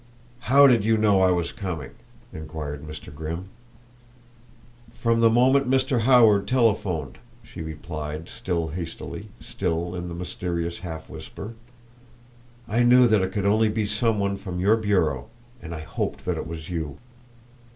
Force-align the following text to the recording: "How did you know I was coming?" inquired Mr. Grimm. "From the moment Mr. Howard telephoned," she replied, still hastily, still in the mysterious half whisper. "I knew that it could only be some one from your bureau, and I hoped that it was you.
"How 0.49 0.65
did 0.65 0.83
you 0.83 0.97
know 0.97 1.21
I 1.21 1.29
was 1.29 1.51
coming?" 1.51 1.91
inquired 2.33 2.83
Mr. 2.83 3.13
Grimm. 3.13 3.49
"From 4.95 5.19
the 5.19 5.29
moment 5.29 5.69
Mr. 5.69 5.99
Howard 5.99 6.47
telephoned," 6.47 7.19
she 7.43 7.61
replied, 7.61 8.27
still 8.27 8.69
hastily, 8.69 9.29
still 9.39 9.93
in 9.93 10.07
the 10.07 10.15
mysterious 10.15 10.79
half 10.79 11.07
whisper. 11.07 11.53
"I 12.67 12.81
knew 12.81 13.05
that 13.07 13.21
it 13.21 13.31
could 13.31 13.45
only 13.45 13.69
be 13.69 13.85
some 13.85 14.17
one 14.17 14.37
from 14.37 14.59
your 14.59 14.75
bureau, 14.75 15.27
and 15.61 15.71
I 15.75 15.81
hoped 15.81 16.25
that 16.25 16.35
it 16.37 16.47
was 16.47 16.67
you. 16.67 16.97